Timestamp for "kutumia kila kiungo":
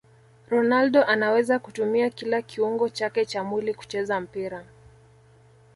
1.59-2.89